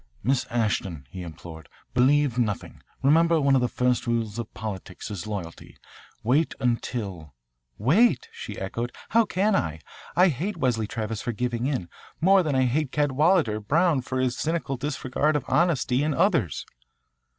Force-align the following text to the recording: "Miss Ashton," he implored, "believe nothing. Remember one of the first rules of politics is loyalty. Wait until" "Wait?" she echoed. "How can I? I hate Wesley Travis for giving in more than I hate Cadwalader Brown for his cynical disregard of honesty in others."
"Miss 0.23 0.47
Ashton," 0.49 1.05
he 1.11 1.21
implored, 1.21 1.69
"believe 1.93 2.39
nothing. 2.39 2.81
Remember 3.03 3.39
one 3.39 3.53
of 3.53 3.61
the 3.61 3.67
first 3.67 4.07
rules 4.07 4.39
of 4.39 4.51
politics 4.55 5.11
is 5.11 5.27
loyalty. 5.27 5.77
Wait 6.23 6.55
until" 6.59 7.35
"Wait?" 7.77 8.27
she 8.31 8.57
echoed. 8.57 8.91
"How 9.09 9.25
can 9.25 9.55
I? 9.55 9.79
I 10.15 10.29
hate 10.29 10.57
Wesley 10.57 10.87
Travis 10.87 11.21
for 11.21 11.33
giving 11.33 11.67
in 11.67 11.87
more 12.19 12.41
than 12.41 12.55
I 12.55 12.63
hate 12.65 12.91
Cadwalader 12.91 13.59
Brown 13.59 14.01
for 14.01 14.19
his 14.19 14.35
cynical 14.35 14.75
disregard 14.75 15.35
of 15.35 15.45
honesty 15.47 16.01
in 16.03 16.15
others." 16.15 16.65